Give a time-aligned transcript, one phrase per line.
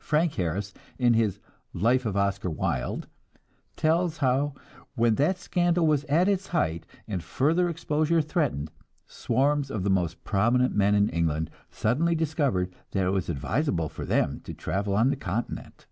[0.00, 1.38] Frank Harris, in his
[1.72, 3.06] "Life of Oscar Wilde,"
[3.76, 4.54] tells how
[4.96, 8.72] when that scandal was at its height, and further exposure threatened,
[9.06, 14.04] swarms of the most prominent men in England suddenly discovered that it was advisable for
[14.04, 15.86] them to travel on the Continent.